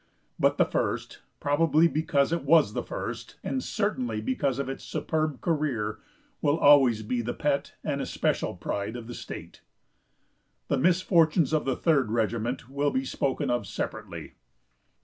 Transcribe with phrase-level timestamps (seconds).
[0.39, 5.41] But the First, probably because it was the first, and certainly because of its superb
[5.41, 5.99] career,
[6.41, 9.61] will always be the pet and especial pride of the state.
[10.69, 14.33] The misfortunes of the Third regiment will be spoken of separately.